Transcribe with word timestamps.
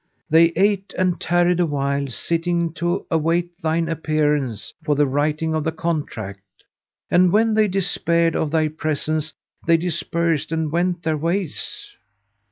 They 0.31 0.45
ate 0.55 0.95
and 0.97 1.21
tarried 1.21 1.59
awhile 1.59 2.07
sitting 2.07 2.73
to 2.73 3.05
await 3.11 3.55
thine 3.61 3.87
appearance 3.87 4.73
for 4.83 4.95
the 4.95 5.05
writing 5.05 5.53
of 5.53 5.63
the 5.63 5.71
contract; 5.71 6.41
and, 7.11 7.31
when 7.31 7.53
they 7.53 7.67
despaired 7.67 8.35
of 8.35 8.49
thy 8.49 8.69
presence, 8.69 9.31
they 9.67 9.77
dispersed 9.77 10.51
and 10.51 10.71
went 10.71 11.03
their 11.03 11.17
ways. 11.17 11.95